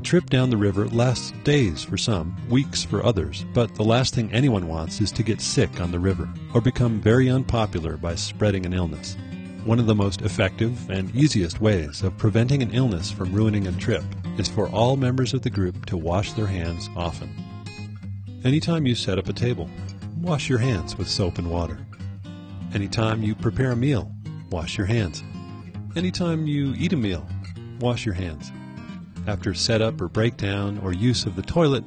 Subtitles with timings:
[0.00, 4.14] A trip down the river lasts days for some, weeks for others, but the last
[4.14, 8.14] thing anyone wants is to get sick on the river or become very unpopular by
[8.14, 9.18] spreading an illness.
[9.66, 13.72] One of the most effective and easiest ways of preventing an illness from ruining a
[13.72, 14.02] trip
[14.38, 17.28] is for all members of the group to wash their hands often.
[18.42, 19.68] Anytime you set up a table,
[20.16, 21.78] wash your hands with soap and water.
[22.72, 24.10] Anytime you prepare a meal,
[24.50, 25.22] wash your hands.
[25.94, 27.28] Anytime you eat a meal,
[27.80, 28.50] wash your hands.
[29.26, 31.84] After setup or breakdown or use of the toilet,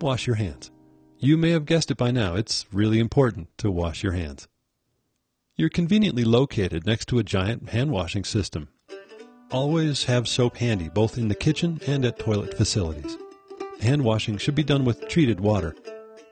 [0.00, 0.70] wash your hands.
[1.18, 4.48] You may have guessed it by now, it's really important to wash your hands.
[5.56, 8.68] You're conveniently located next to a giant hand washing system.
[9.50, 13.18] Always have soap handy both in the kitchen and at toilet facilities.
[13.80, 15.74] Hand washing should be done with treated water.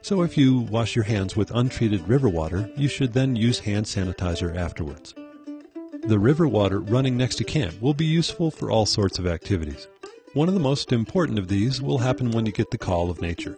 [0.01, 3.85] So if you wash your hands with untreated river water, you should then use hand
[3.85, 5.13] sanitizer afterwards.
[6.07, 9.87] The river water running next to camp will be useful for all sorts of activities.
[10.33, 13.19] One of the most important of these will happen when you get the call of
[13.19, 13.57] nature.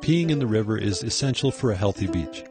[0.00, 2.42] Peeing in the river is essential for a healthy beach.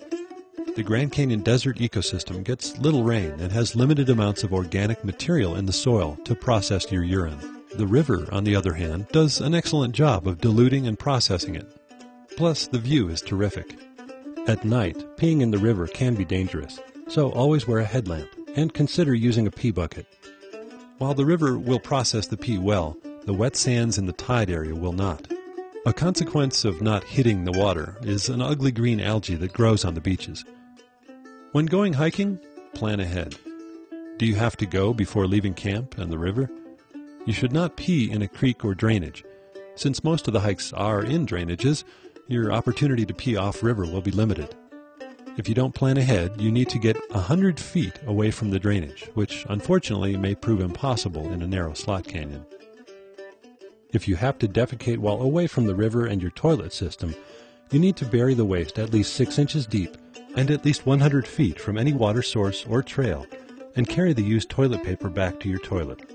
[0.78, 5.58] The Grand Canyon desert ecosystem gets little rain and has limited amounts of organic material
[5.58, 7.38] in the soil to process your urine.
[7.76, 11.68] The river, on the other hand, does an excellent job of diluting and processing it.
[12.38, 13.78] Plus, the view is terrific.
[14.48, 18.74] At night, peeing in the river can be dangerous, so always wear a headlamp and
[18.74, 20.08] consider using a pee bucket.
[20.98, 24.76] While the river will process the pee well, the wet sands in the tide area
[24.76, 25.32] will not.
[25.86, 29.94] A consequence of not hitting the water is an ugly green algae that grows on
[29.94, 30.44] the beaches.
[31.52, 32.40] When going hiking,
[32.74, 33.36] plan ahead.
[34.18, 36.50] Do you have to go before leaving camp and the river?
[37.26, 39.24] You should not pee in a creek or drainage.
[39.76, 41.84] Since most of the hikes are in drainages,
[42.28, 44.56] your opportunity to pee off river will be limited.
[45.38, 48.60] If you don't plan ahead, you need to get a hundred feet away from the
[48.60, 52.46] drainage, which unfortunately may prove impossible in a narrow slot canyon.
[53.94, 57.14] If you have to defecate while away from the river and your toilet system,
[57.70, 59.96] you need to bury the waste at least 6 inches deep
[60.36, 63.28] and at least 100 feet from any water source or trail,
[63.76, 66.10] and carry the used toilet paper back to your toilet.